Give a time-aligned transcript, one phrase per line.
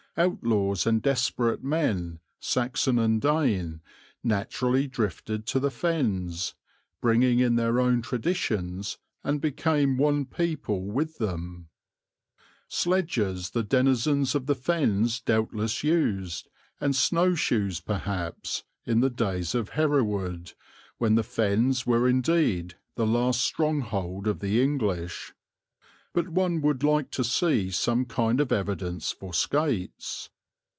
[0.17, 3.79] Outlaws and desperate men, Saxon and Dane,
[4.21, 6.53] naturally drifted to the Fens,
[6.99, 11.69] bringing in their own traditions, and became one people with them.
[12.67, 16.49] Sledges the denizens of the Fens doubtless used,
[16.81, 20.51] and snowshoes perhaps, in the days of Hereward,
[20.97, 25.31] when the Fens were indeed the last stronghold of the English;
[26.13, 30.29] but one would like to see some kind of evidence for skates.